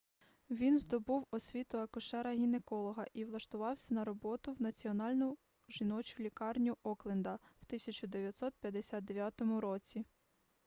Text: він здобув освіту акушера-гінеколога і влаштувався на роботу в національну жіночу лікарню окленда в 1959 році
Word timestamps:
він 0.49 0.77
здобув 0.77 1.27
освіту 1.31 1.77
акушера-гінеколога 1.77 3.05
і 3.13 3.25
влаштувався 3.25 3.93
на 3.93 4.05
роботу 4.05 4.53
в 4.53 4.61
національну 4.61 5.37
жіночу 5.69 6.23
лікарню 6.23 6.77
окленда 6.83 7.31
в 7.33 7.63
1959 7.69 9.41
році 9.41 10.05